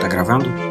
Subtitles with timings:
[0.00, 0.63] Tá gravando?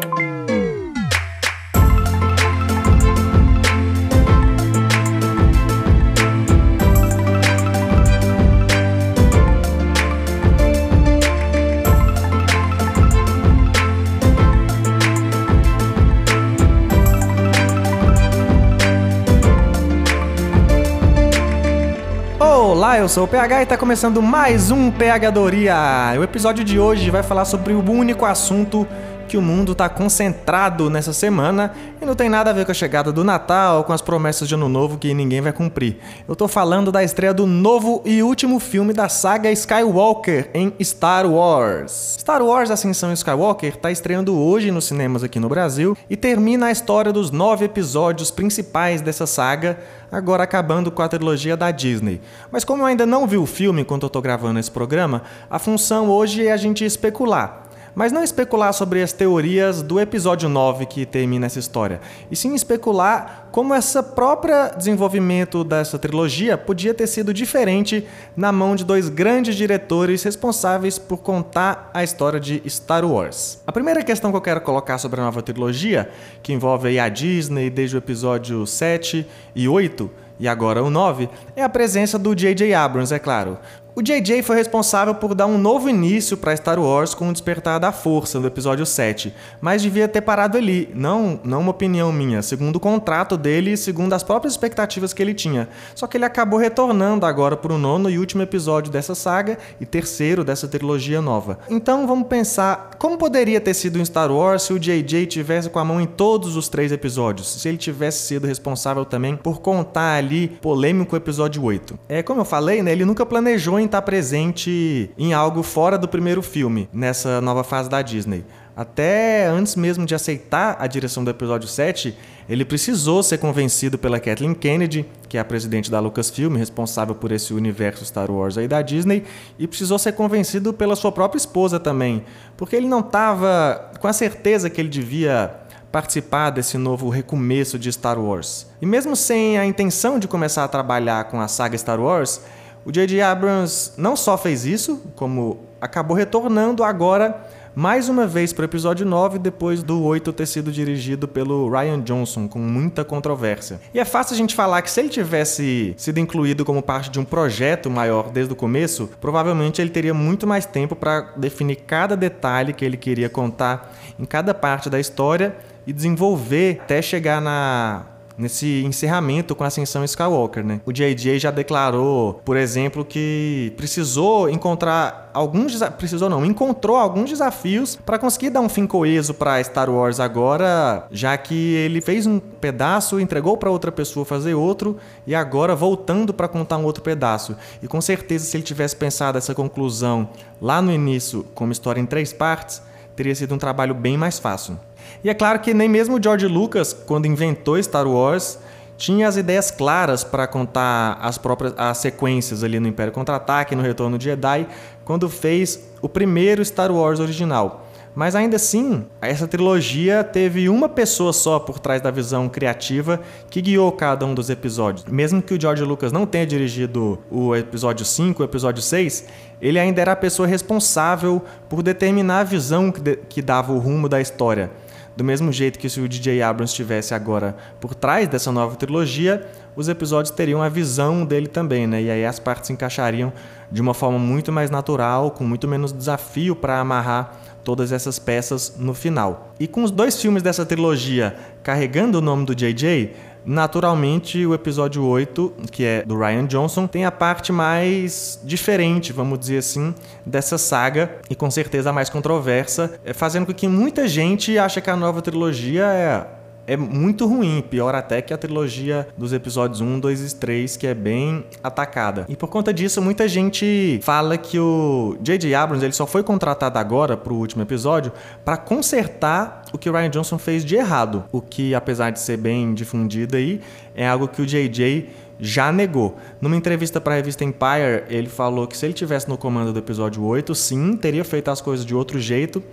[22.94, 25.76] Olá, eu sou o PH e está começando mais um PHdoria.
[26.20, 28.88] O episódio de hoje vai falar sobre o único assunto
[29.34, 32.76] que o mundo está concentrado nessa semana e não tem nada a ver com a
[32.76, 35.98] chegada do Natal, com as promessas de Ano Novo que ninguém vai cumprir.
[36.28, 41.26] Eu tô falando da estreia do novo e último filme da saga Skywalker em Star
[41.26, 42.18] Wars.
[42.20, 46.72] Star Wars Ascensão Skywalker está estreando hoje nos cinemas aqui no Brasil e termina a
[46.72, 49.80] história dos nove episódios principais dessa saga,
[50.12, 52.22] agora acabando com a trilogia da Disney.
[52.52, 55.58] Mas como eu ainda não vi o filme enquanto eu tô gravando esse programa, a
[55.58, 57.63] função hoje é a gente especular
[57.96, 62.54] mas não especular sobre as teorias do episódio 9 que termina essa história, e sim
[62.54, 69.10] especular como essa própria desenvolvimento dessa trilogia podia ter sido diferente na mão de dois
[69.10, 73.62] grandes diretores responsáveis por contar a história de Star Wars.
[73.68, 76.10] A primeira questão que eu quero colocar sobre a nova trilogia,
[76.42, 79.26] que envolve a Disney desde o episódio 7
[79.56, 80.10] e 8,
[80.40, 82.74] e agora o 9, é a presença do J.J.
[82.74, 83.60] Abrams, é claro.
[83.96, 87.80] O JJ foi responsável por dar um novo início para Star Wars com o Despertar
[87.80, 89.32] da Força no episódio 7,
[89.62, 93.78] mas devia ter parado ali, não, não uma opinião minha, segundo o contrato dele e
[93.78, 95.70] segundo as próprias expectativas que ele tinha.
[95.94, 99.86] Só que ele acabou retornando agora para o nono e último episódio dessa saga e
[99.86, 101.60] terceiro dessa trilogia nova.
[101.70, 105.78] Então vamos pensar como poderia ter sido em Star Wars se o JJ tivesse com
[105.78, 110.16] a mão em todos os três episódios, se ele tivesse sido responsável também por contar
[110.16, 112.00] ali polêmico episódio 8.
[112.10, 116.42] É como eu falei, né, ele nunca planejou estar presente em algo fora do primeiro
[116.42, 118.46] filme, nessa nova fase da Disney.
[118.76, 122.18] Até antes mesmo de aceitar a direção do episódio 7,
[122.50, 127.32] ele precisou ser convencido pela Kathleen Kennedy, que é a presidente da Lucasfilm, responsável por
[127.32, 129.24] esse universo Star Wars aí da Disney,
[129.60, 132.24] e precisou ser convencido pela sua própria esposa também,
[132.58, 135.54] porque ele não estava com a certeza que ele devia
[135.92, 138.66] participar desse novo recomeço de Star Wars.
[138.82, 142.42] E mesmo sem a intenção de começar a trabalhar com a saga Star Wars,
[142.86, 143.22] o J.J.
[143.22, 147.44] Abrams não só fez isso, como acabou retornando agora
[147.76, 152.02] mais uma vez para o episódio 9, depois do 8 ter sido dirigido pelo Ryan
[152.02, 153.82] Johnson, com muita controvérsia.
[153.94, 157.20] E é fácil a gente falar que se ele tivesse sido incluído como parte de
[157.20, 162.16] um projeto maior desde o começo, provavelmente ele teria muito mais tempo para definir cada
[162.16, 165.56] detalhe que ele queria contar em cada parte da história
[165.88, 168.06] e desenvolver até chegar na
[168.38, 170.82] nesse encerramento com a ascensão Skywalker, né?
[170.86, 171.40] O J.J.
[171.40, 178.52] já declarou, por exemplo, que precisou encontrar alguns precisou não, encontrou alguns desafios para conseguir
[178.52, 183.58] dar um fim coeso para Star Wars agora, já que ele fez um pedaço, entregou
[183.58, 187.56] para outra pessoa fazer outro e agora voltando para contar um outro pedaço.
[187.82, 190.30] E com certeza se ele tivesse pensado essa conclusão
[190.62, 192.82] lá no início como história em três partes,
[193.16, 194.78] teria sido um trabalho bem mais fácil.
[195.24, 198.60] E é claro que nem mesmo George Lucas, quando inventou Star Wars,
[198.98, 203.82] tinha as ideias claras para contar as próprias as sequências ali no Império Contra-Ataque, no
[203.82, 204.68] Retorno de Jedi,
[205.04, 207.88] quando fez o primeiro Star Wars original.
[208.16, 213.60] Mas ainda assim, essa trilogia teve uma pessoa só por trás da visão criativa que
[213.60, 215.04] guiou cada um dos episódios.
[215.06, 219.26] Mesmo que o George Lucas não tenha dirigido o episódio 5, o episódio 6,
[219.60, 223.80] ele ainda era a pessoa responsável por determinar a visão que, de, que dava o
[223.80, 224.70] rumo da história.
[225.16, 229.46] Do mesmo jeito que se o DJ Abrams estivesse agora por trás dessa nova trilogia,
[229.76, 232.02] os episódios teriam a visão dele também, né?
[232.02, 233.32] E aí as partes se encaixariam
[233.72, 238.76] de uma forma muito mais natural, com muito menos desafio para amarrar todas essas peças
[238.78, 239.54] no final.
[239.60, 243.12] E com os dois filmes dessa trilogia carregando o nome do JJ,
[243.46, 249.40] Naturalmente, o episódio 8, que é do Ryan Johnson, tem a parte mais diferente, vamos
[249.40, 249.94] dizer assim,
[250.26, 254.82] dessa saga e com certeza a mais controversa, é fazendo com que muita gente ache
[254.82, 259.82] que a nova trilogia é é muito ruim, pior até que a trilogia dos episódios
[259.82, 262.26] 1, 2 e 3, que é bem atacada.
[262.30, 265.54] E por conta disso, muita gente fala que o J.J.
[265.54, 268.12] Abrams ele só foi contratado agora pro último episódio
[268.46, 272.38] para consertar o que o Ryan Johnson fez de errado, o que apesar de ser
[272.38, 273.60] bem difundido aí,
[273.96, 275.10] é algo que o J.J.
[275.40, 276.18] já negou.
[276.40, 279.80] Numa entrevista para a revista Empire, ele falou que se ele tivesse no comando do
[279.80, 282.64] episódio 8, sim, teria feito as coisas de outro jeito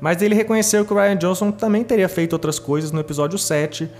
[0.00, 3.90] mas ele reconheceu que o Ryan Johnson também teria feito outras coisas no episódio 7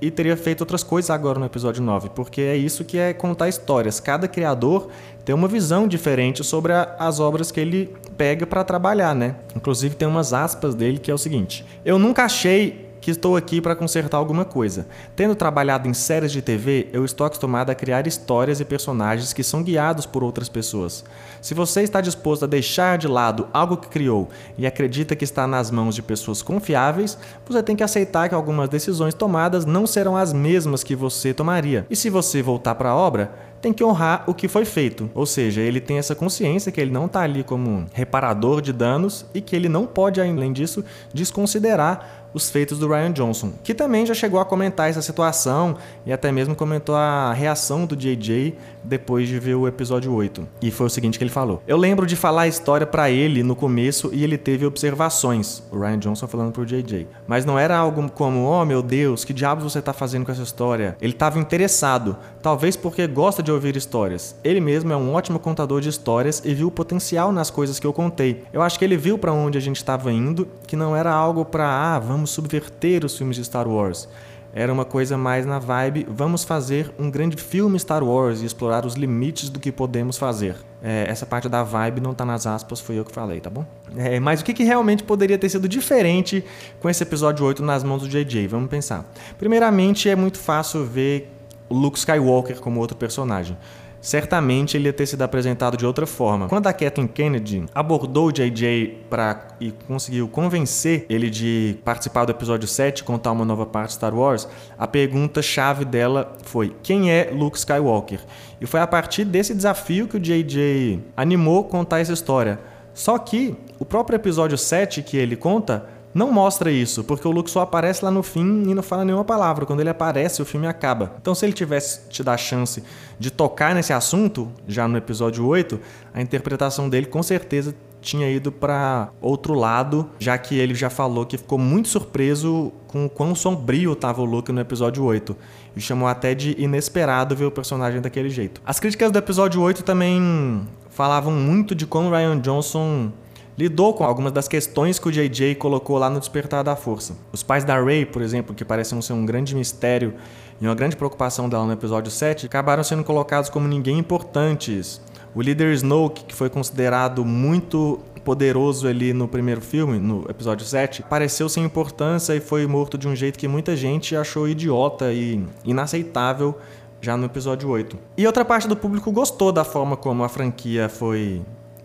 [0.00, 3.48] e teria feito outras coisas agora no episódio 9, porque é isso que é contar
[3.48, 4.00] histórias.
[4.00, 4.88] Cada criador
[5.24, 9.36] tem uma visão diferente sobre a, as obras que ele pega para trabalhar, né?
[9.56, 13.60] Inclusive tem umas aspas dele que é o seguinte: Eu nunca achei que estou aqui
[13.60, 14.86] para consertar alguma coisa.
[15.14, 19.44] Tendo trabalhado em séries de TV, eu estou acostumado a criar histórias e personagens que
[19.44, 21.04] são guiados por outras pessoas.
[21.42, 25.46] Se você está disposto a deixar de lado algo que criou e acredita que está
[25.46, 30.16] nas mãos de pessoas confiáveis, você tem que aceitar que algumas decisões tomadas não serão
[30.16, 31.86] as mesmas que você tomaria.
[31.90, 35.10] E se você voltar para a obra, tem que honrar o que foi feito.
[35.14, 39.24] Ou seja, ele tem essa consciência que ele não está ali como reparador de danos
[39.34, 44.04] e que ele não pode, além disso, desconsiderar os feitos do Ryan Johnson, que também
[44.04, 49.28] já chegou a comentar essa situação e até mesmo comentou a reação do JJ depois
[49.28, 50.46] de ver o episódio 8.
[50.60, 53.42] E foi o seguinte que ele falou: Eu lembro de falar a história para ele
[53.42, 55.62] no começo e ele teve observações.
[55.70, 57.06] O Ryan Johnson falando pro JJ.
[57.26, 60.42] Mas não era algo como: Oh meu Deus, que diabos você tá fazendo com essa
[60.42, 60.96] história?
[61.00, 64.34] Ele estava interessado, talvez porque gosta de ouvir histórias.
[64.42, 67.86] Ele mesmo é um ótimo contador de histórias e viu o potencial nas coisas que
[67.86, 68.42] eu contei.
[68.52, 71.44] Eu acho que ele viu para onde a gente estava indo, que não era algo
[71.44, 74.08] para, ah, vamos subverter os filmes de Star Wars.
[74.56, 78.86] Era uma coisa mais na vibe, vamos fazer um grande filme Star Wars e explorar
[78.86, 80.54] os limites do que podemos fazer.
[80.80, 83.66] É, essa parte da vibe não tá nas aspas, foi eu que falei, tá bom?
[83.96, 86.44] É, mas o que, que realmente poderia ter sido diferente
[86.80, 88.46] com esse episódio 8 nas mãos do JJ?
[88.46, 89.04] Vamos pensar.
[89.36, 91.32] Primeiramente, é muito fácil ver
[91.68, 93.56] Luke Skywalker como outro personagem
[94.04, 96.46] certamente ele ia ter sido apresentado de outra forma.
[96.46, 102.30] Quando a Kathleen Kennedy abordou o JJ para e conseguiu convencer ele de participar do
[102.30, 104.46] episódio 7, contar uma nova parte de Star Wars,
[104.78, 108.20] a pergunta chave dela foi: quem é Luke Skywalker?
[108.60, 112.60] E foi a partir desse desafio que o JJ animou contar essa história.
[112.92, 117.50] Só que o próprio episódio 7 que ele conta não mostra isso, porque o Luke
[117.50, 119.66] só aparece lá no fim e não fala nenhuma palavra.
[119.66, 121.16] Quando ele aparece, o filme acaba.
[121.20, 122.84] Então, se ele tivesse te dar a chance
[123.18, 125.80] de tocar nesse assunto, já no episódio 8,
[126.14, 131.24] a interpretação dele com certeza tinha ido para outro lado, já que ele já falou
[131.26, 135.36] que ficou muito surpreso com o quão sombrio estava o Luke no episódio 8.
[135.74, 138.60] E chamou até de inesperado ver o personagem daquele jeito.
[138.64, 143.10] As críticas do episódio 8 também falavam muito de como Ryan Johnson
[143.56, 147.16] lidou com algumas das questões que o JJ colocou lá no Despertar da Força.
[147.32, 150.14] Os pais da Rey, por exemplo, que pareciam ser um grande mistério
[150.60, 155.00] e uma grande preocupação dela no episódio 7, acabaram sendo colocados como ninguém importantes.
[155.34, 161.02] O líder Snoke, que foi considerado muito poderoso ali no primeiro filme, no episódio 7,
[161.02, 165.44] pareceu sem importância e foi morto de um jeito que muita gente achou idiota e
[165.64, 166.58] inaceitável
[167.00, 167.98] já no episódio 8.
[168.16, 171.42] E outra parte do público gostou da forma como a franquia foi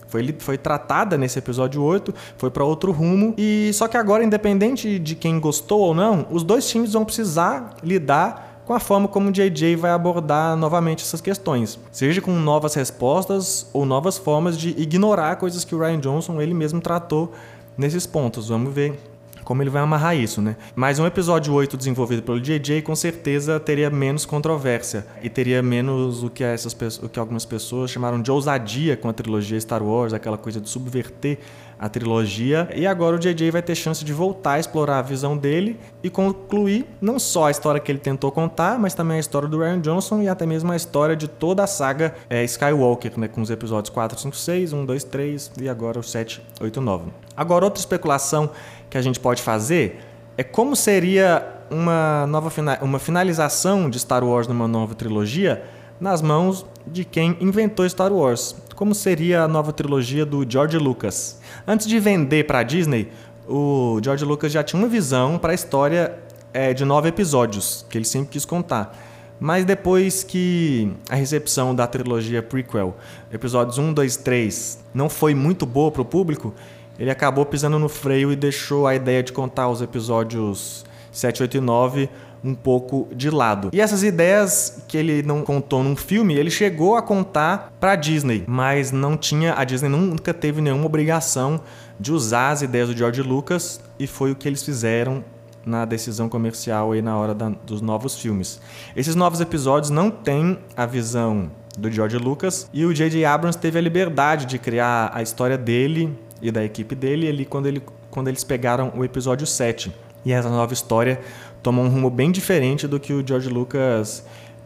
[0.09, 3.33] foi, foi tratada nesse episódio 8, foi para outro rumo.
[3.37, 7.75] E só que agora, independente de quem gostou ou não, os dois times vão precisar
[7.83, 12.75] lidar com a forma como o JJ vai abordar novamente essas questões, seja com novas
[12.75, 17.33] respostas ou novas formas de ignorar coisas que o Ryan Johnson ele mesmo tratou
[17.75, 18.49] nesses pontos.
[18.49, 19.08] Vamos ver
[19.49, 20.55] como ele vai amarrar isso, né?
[20.75, 26.21] Mas um episódio 8 desenvolvido pelo JJ com certeza teria menos controvérsia e teria menos
[26.21, 30.13] o que, essas, o que algumas pessoas chamaram de ousadia com a trilogia Star Wars,
[30.13, 31.39] aquela coisa de subverter
[31.79, 32.69] a trilogia.
[32.75, 36.09] E agora o JJ vai ter chance de voltar a explorar a visão dele e
[36.09, 39.79] concluir não só a história que ele tentou contar, mas também a história do Ryan
[39.79, 43.27] Johnson e até mesmo a história de toda a saga é, Skywalker, né?
[43.29, 47.05] Com os episódios 4, 5, 6, 1, 2, 3 e agora o 7, 8, 9.
[47.35, 48.49] Agora, outra especulação
[48.89, 50.01] que a gente pode fazer
[50.37, 55.63] é como seria uma nova uma finalização de Star Wars numa nova trilogia
[55.99, 58.55] nas mãos de quem inventou Star Wars.
[58.79, 61.37] Como seria a nova trilogia do George Lucas?
[61.67, 63.09] Antes de vender para a Disney,
[63.45, 66.17] o George Lucas já tinha uma visão para a história
[66.53, 68.97] é, de nove episódios que ele sempre quis contar.
[69.37, 72.95] Mas depois que a recepção da trilogia prequel,
[73.29, 76.55] episódios 1, 2, 3, não foi muito boa para o público,
[76.97, 81.57] ele acabou pisando no freio e deixou a ideia de contar os episódios 7, 8
[81.57, 82.09] e 9
[82.43, 83.69] um pouco de lado.
[83.73, 88.43] E essas ideias que ele não contou num filme, ele chegou a contar para Disney,
[88.47, 91.61] mas não tinha, a Disney nunca teve nenhuma obrigação
[91.99, 95.23] de usar as ideias do George Lucas e foi o que eles fizeram
[95.65, 98.61] na decisão comercial aí na hora da, dos novos filmes.
[98.95, 103.23] Esses novos episódios não têm a visão do George Lucas e o J.J.
[103.25, 107.67] Abrams teve a liberdade de criar a história dele e da equipe dele ali quando,
[107.67, 109.93] ele, quando eles pegaram o episódio 7.
[110.25, 111.19] E essa nova história
[111.63, 114.23] tomou um rumo bem diferente do que o George Lucas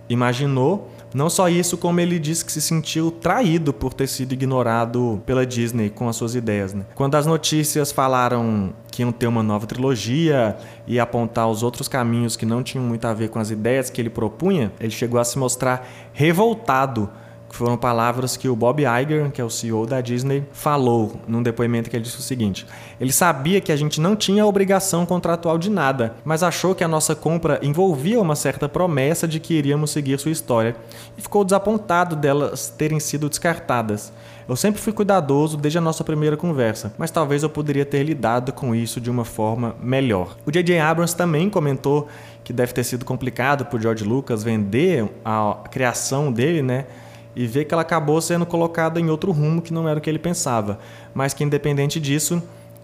[0.10, 5.22] imaginou, Não só isso, como ele disse que se sentiu traído por ter sido ignorado
[5.28, 6.74] pela Disney com as suas ideias.
[6.74, 6.86] Né?
[6.96, 10.58] Quando as notícias falaram que iam ter uma nova trilogia
[10.88, 14.02] e apontar os outros caminhos que não tinham muito a ver com as ideias que
[14.02, 17.08] ele propunha, ele chegou a se mostrar revoltado
[17.54, 21.88] foram palavras que o Bob Iger, que é o CEO da Disney, falou num depoimento
[21.88, 22.66] que ele disse o seguinte:
[23.00, 26.88] ele sabia que a gente não tinha obrigação contratual de nada, mas achou que a
[26.88, 30.76] nossa compra envolvia uma certa promessa de que iríamos seguir sua história
[31.16, 34.12] e ficou desapontado delas terem sido descartadas.
[34.50, 38.52] Eu sempre fui cuidadoso desde a nossa primeira conversa, mas talvez eu poderia ter lidado
[38.52, 40.36] com isso de uma forma melhor.
[40.44, 40.80] O J.J.
[40.80, 42.08] Abrams também comentou
[42.44, 46.88] que deve ter sido complicado para George Lucas vender a criação dele, né?
[47.36, 50.10] E ver que ela acabou sendo colocada em outro rumo que não era o que
[50.10, 50.80] ele pensava,
[51.14, 52.42] mas que independente disso,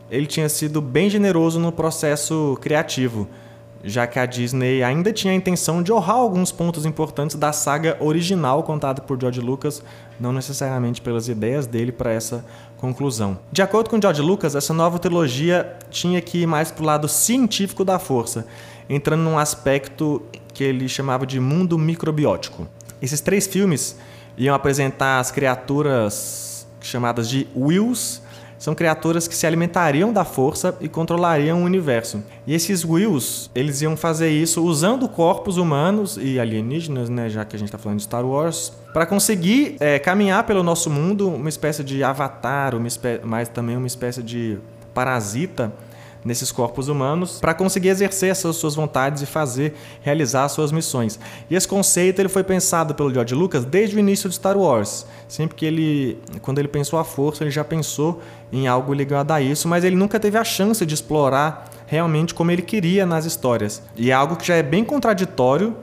[0.10, 3.28] ele tinha sido bem generoso no processo criativo,
[3.84, 7.96] já que a Disney ainda tinha a intenção de honrar alguns pontos importantes da saga
[8.00, 9.82] original contada por George Lucas,
[10.20, 12.44] não necessariamente pelas ideias dele para essa
[12.78, 13.38] conclusão.
[13.52, 17.08] De acordo com George Lucas, essa nova trilogia tinha que ir mais para o lado
[17.08, 18.46] científico da força,
[18.90, 20.22] entrando num aspecto
[20.54, 22.68] que ele chamava de mundo microbiótico.
[23.02, 23.96] Esses três filmes
[24.40, 28.22] iam apresentar as criaturas chamadas de Wills.
[28.58, 32.22] São criaturas que se alimentariam da força e controlariam o universo.
[32.48, 37.56] E esses Wills, eles iam fazer isso usando corpos humanos e alienígenas, né, já que
[37.56, 41.48] a gente está falando de Star Wars, para conseguir é, caminhar pelo nosso mundo, uma
[41.48, 44.58] espécie de avatar, uma espé mas também uma espécie de
[44.94, 45.72] parasita
[46.24, 51.20] nesses corpos humanos para conseguir exercer essas suas vontades e fazer realizar suas missões.
[51.50, 55.06] E esse conceito ele foi pensado pelo George Lucas desde o início de Star Wars.
[55.28, 58.22] Sempre que ele, quando ele pensou a força, ele já pensou
[58.52, 62.52] em algo ligado a isso, mas ele nunca teve a chance de explorar realmente como
[62.52, 63.82] ele queria nas histórias.
[63.96, 65.76] E é algo que já é bem contraditório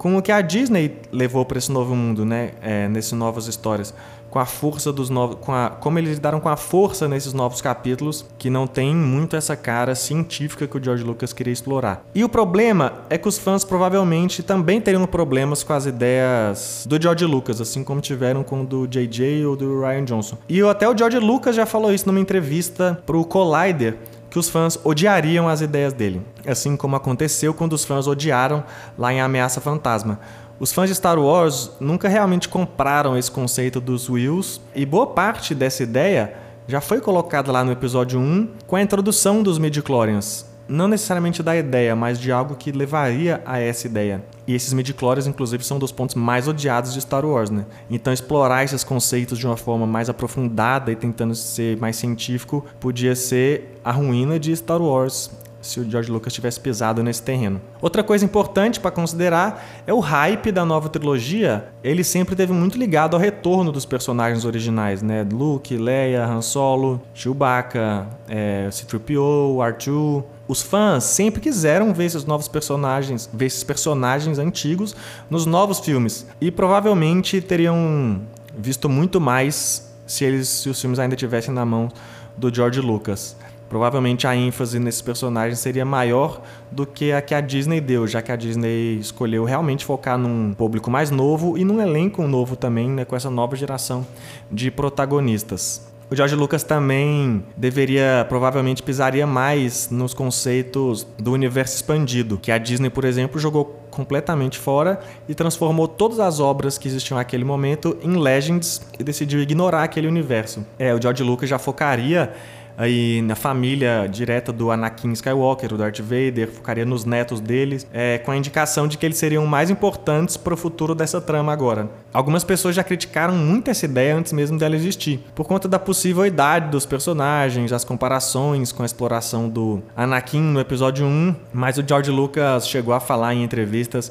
[0.00, 2.52] com o que a Disney levou para esse novo mundo, né?
[2.62, 3.92] É, nessas novas histórias
[4.30, 7.60] com a força dos novos, com a, como eles lidaram com a força nesses novos
[7.60, 12.02] capítulos, que não tem muito essa cara científica que o George Lucas queria explorar.
[12.14, 17.02] E o problema é que os fãs provavelmente também teriam problemas com as ideias do
[17.02, 20.38] George Lucas, assim como tiveram com o do JJ ou do Ryan Johnson.
[20.48, 23.98] E até o George Lucas já falou isso numa entrevista pro Collider,
[24.30, 28.62] que os fãs odiariam as ideias dele, assim como aconteceu quando os fãs odiaram
[28.96, 30.20] lá em Ameaça Fantasma.
[30.60, 35.54] Os fãs de Star Wars nunca realmente compraram esse conceito dos Wills e boa parte
[35.54, 36.34] dessa ideia
[36.68, 40.49] já foi colocada lá no episódio 1 com a introdução dos midichlorians.
[40.70, 44.22] Não necessariamente da ideia, mas de algo que levaria a essa ideia.
[44.46, 47.66] E esses midichlorians, inclusive, são dos pontos mais odiados de Star Wars, né?
[47.90, 53.16] Então, explorar esses conceitos de uma forma mais aprofundada e tentando ser mais científico podia
[53.16, 57.60] ser a ruína de Star Wars se o George Lucas tivesse pisado nesse terreno.
[57.80, 61.68] Outra coisa importante para considerar é o hype da nova trilogia.
[61.82, 65.26] Ele sempre teve muito ligado ao retorno dos personagens originais, né?
[65.30, 70.24] Luke, Leia, Han Solo, Chewbacca, é, C-3PO, R2.
[70.48, 74.96] Os fãs sempre quiseram ver esses novos personagens, ver esses personagens antigos
[75.28, 78.20] nos novos filmes e provavelmente teriam
[78.56, 81.88] visto muito mais se eles, se os filmes ainda tivessem na mão
[82.36, 83.36] do George Lucas.
[83.70, 88.20] Provavelmente a ênfase nesses personagens seria maior do que a que a Disney deu, já
[88.20, 92.90] que a Disney escolheu realmente focar num público mais novo e num elenco novo também,
[92.90, 94.04] né, com essa nova geração
[94.50, 95.88] de protagonistas.
[96.10, 102.58] O George Lucas também deveria, provavelmente, pisaria mais nos conceitos do universo expandido, que a
[102.58, 104.98] Disney, por exemplo, jogou completamente fora
[105.28, 110.08] e transformou todas as obras que existiam naquele momento em Legends e decidiu ignorar aquele
[110.08, 110.66] universo.
[110.76, 112.32] É, o George Lucas já focaria
[112.80, 118.16] aí na família direta do Anakin Skywalker, o Darth Vader, focaria nos netos deles, é,
[118.16, 121.90] com a indicação de que eles seriam mais importantes para o futuro dessa trama agora.
[122.10, 126.24] Algumas pessoas já criticaram muito essa ideia antes mesmo dela existir, por conta da possível
[126.24, 131.84] idade dos personagens, as comparações com a exploração do Anakin no episódio 1, mas o
[131.86, 134.10] George Lucas chegou a falar em entrevistas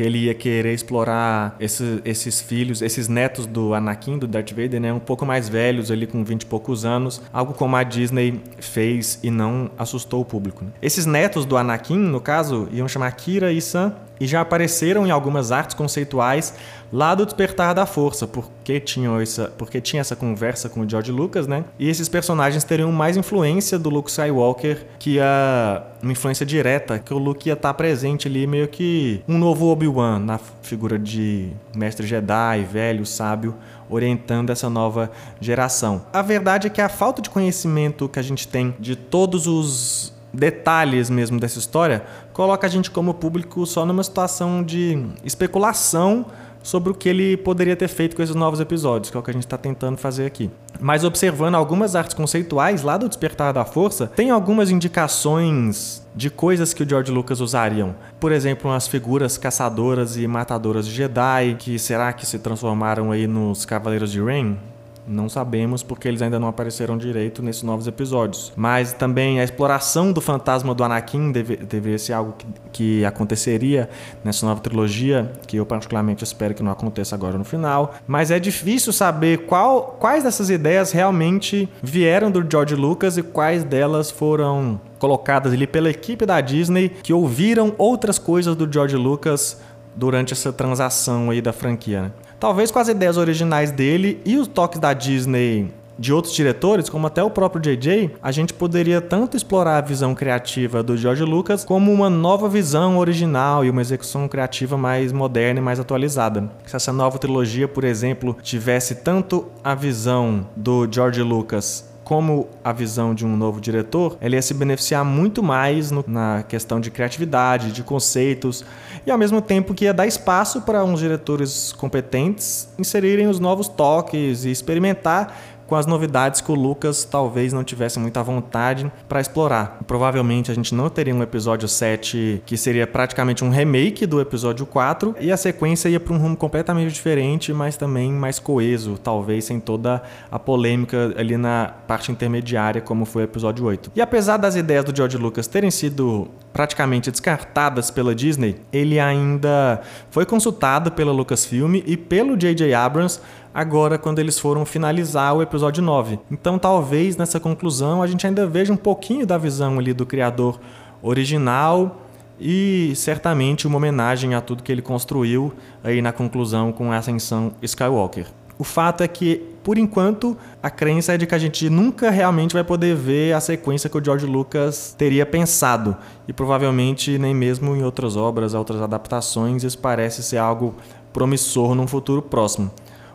[0.00, 4.80] que ele ia querer explorar esses, esses filhos, esses netos do Anakin, do Darth Vader,
[4.80, 8.40] né, um pouco mais velhos, ali com 20 e poucos anos, algo como a Disney
[8.60, 10.64] fez e não assustou o público.
[10.64, 10.70] Né?
[10.80, 15.10] Esses netos do Anakin, no caso, iam chamar Kira e Sam, e já apareceram em
[15.10, 16.54] algumas artes conceituais
[16.92, 21.12] lá do Despertar da Força, porque tinham essa, porque tinha essa conversa com o George
[21.12, 21.64] Lucas, né?
[21.78, 27.12] E esses personagens teriam mais influência do Luke Skywalker que a uma influência direta, que
[27.12, 32.06] o Luke ia estar presente ali meio que um novo Obi-Wan na figura de mestre
[32.06, 33.54] Jedi, velho, sábio,
[33.88, 36.02] orientando essa nova geração.
[36.12, 40.12] A verdade é que a falta de conhecimento que a gente tem de todos os
[40.32, 46.26] detalhes mesmo dessa história coloca a gente como público só numa situação de especulação
[46.62, 49.30] sobre o que ele poderia ter feito com esses novos episódios, que é o que
[49.30, 50.50] a gente está tentando fazer aqui.
[50.80, 56.74] Mas observando algumas artes conceituais lá do Despertar da Força, tem algumas indicações de coisas
[56.74, 57.94] que o George Lucas usariam.
[58.18, 63.26] Por exemplo, umas figuras caçadoras e matadoras de Jedi, que será que se transformaram aí
[63.26, 64.58] nos Cavaleiros de Rain?
[65.06, 68.52] Não sabemos porque eles ainda não apareceram direito nesses novos episódios.
[68.56, 73.88] Mas também a exploração do fantasma do Anakin deve, deveria ser algo que, que aconteceria
[74.22, 77.94] nessa nova trilogia, que eu particularmente espero que não aconteça agora no final.
[78.06, 83.64] Mas é difícil saber qual, quais dessas ideias realmente vieram do George Lucas e quais
[83.64, 89.58] delas foram colocadas ali pela equipe da Disney que ouviram outras coisas do George Lucas
[89.96, 92.02] durante essa transação aí da franquia.
[92.02, 92.10] Né?
[92.40, 97.06] Talvez com as ideias originais dele e os toques da Disney de outros diretores, como
[97.06, 101.62] até o próprio JJ, a gente poderia tanto explorar a visão criativa do George Lucas
[101.62, 106.50] como uma nova visão original e uma execução criativa mais moderna e mais atualizada.
[106.64, 112.72] Se essa nova trilogia, por exemplo, tivesse tanto a visão do George Lucas como a
[112.72, 116.90] visão de um novo diretor, ele ia se beneficiar muito mais no, na questão de
[116.90, 118.64] criatividade, de conceitos,
[119.06, 123.68] e ao mesmo tempo que ia dar espaço para uns diretores competentes inserirem os novos
[123.68, 125.36] toques e experimentar
[125.70, 129.78] com as novidades que o Lucas talvez não tivesse muita vontade para explorar.
[129.86, 134.66] Provavelmente a gente não teria um episódio 7 que seria praticamente um remake do episódio
[134.66, 139.44] 4 e a sequência ia para um rumo completamente diferente, mas também mais coeso, talvez
[139.44, 143.92] sem toda a polêmica ali na parte intermediária como foi o episódio 8.
[143.94, 149.82] E apesar das ideias do George Lucas terem sido praticamente descartadas pela Disney, ele ainda
[150.10, 152.74] foi consultado pela Lucasfilm e pelo J.J.
[152.74, 153.20] Abrams
[153.52, 156.18] agora quando eles foram finalizar o episódio 9.
[156.30, 160.60] Então talvez nessa conclusão a gente ainda veja um pouquinho da visão ali do criador
[161.02, 162.02] original
[162.38, 165.52] e certamente uma homenagem a tudo que ele construiu
[165.84, 168.26] aí na conclusão com a ascensão Skywalker.
[168.58, 172.52] O fato é que, por enquanto, a crença é de que a gente nunca realmente
[172.52, 175.96] vai poder ver a sequência que o George Lucas teria pensado.
[176.28, 180.74] E provavelmente nem mesmo em outras obras, outras adaptações, isso parece ser algo
[181.10, 182.70] promissor num futuro próximo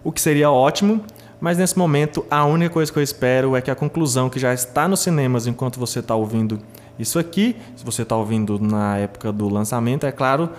[0.05, 1.03] o que seria ótimo,
[1.41, 4.53] mas nesse momento a única coisa que eu espero é que a conclusão que já
[4.53, 6.59] está nos cinemas enquanto você está ouvindo
[6.97, 10.49] isso aqui, se você está ouvindo na época do lançamento, é claro,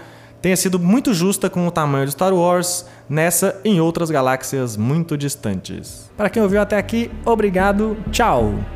[0.42, 4.76] tenha sido muito justa com o tamanho de Star Wars nessa e em outras galáxias
[4.76, 6.10] muito distantes.
[6.16, 8.75] Para quem ouviu até aqui, obrigado, tchau!